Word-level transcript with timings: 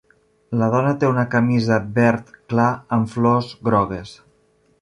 La 0.61 0.69
dona 0.75 0.93
té 1.03 1.09
una 1.11 1.25
camisa 1.35 1.77
verd 1.99 2.33
clar 2.57 2.69
amb 2.99 3.15
flors 3.15 3.55
grogues 3.69 4.19